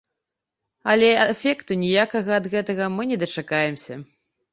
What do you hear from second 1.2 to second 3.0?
эфекту ніякага ад гэтага